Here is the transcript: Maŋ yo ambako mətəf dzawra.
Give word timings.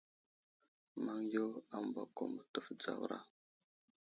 Maŋ 1.03 1.19
yo 1.33 1.45
ambako 1.77 2.23
mətəf 2.35 2.67
dzawra. 2.81 3.19